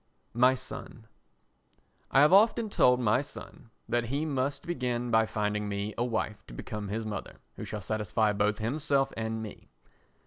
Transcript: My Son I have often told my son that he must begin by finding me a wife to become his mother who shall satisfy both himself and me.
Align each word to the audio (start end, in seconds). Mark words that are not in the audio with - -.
My 0.33 0.55
Son 0.55 1.05
I 2.09 2.21
have 2.21 2.33
often 2.33 2.71
told 2.71 2.99
my 2.99 3.21
son 3.21 3.69
that 3.87 4.05
he 4.05 4.25
must 4.25 4.65
begin 4.65 5.11
by 5.11 5.27
finding 5.27 5.69
me 5.69 5.93
a 5.95 6.03
wife 6.03 6.43
to 6.47 6.55
become 6.55 6.87
his 6.87 7.05
mother 7.05 7.35
who 7.55 7.63
shall 7.63 7.81
satisfy 7.81 8.33
both 8.33 8.57
himself 8.57 9.13
and 9.15 9.43
me. 9.43 9.69